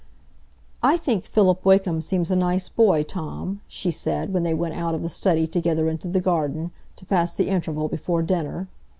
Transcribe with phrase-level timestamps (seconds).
[0.81, 4.95] "I think Philip Wakem seems a nice boy, Tom," she said, when they went out
[4.95, 8.67] of the study together into the garden, to pass the interval before dinner.